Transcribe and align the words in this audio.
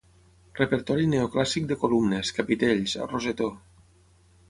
Repertori 0.59 1.03
neoclàssic 1.11 1.69
de 1.73 1.79
columnes, 1.83 2.35
capitells, 2.41 2.99
rosetó. 3.15 3.55